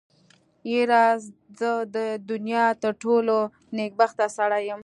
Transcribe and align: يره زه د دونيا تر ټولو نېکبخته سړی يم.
يره 0.71 1.03
زه 1.59 1.71
د 1.95 1.97
دونيا 2.29 2.65
تر 2.83 2.93
ټولو 3.03 3.35
نېکبخته 3.77 4.25
سړی 4.37 4.61
يم. 4.69 4.79